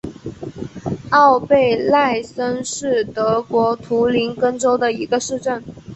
[1.11, 5.63] 奥贝赖森是德国图林根州的一个市镇。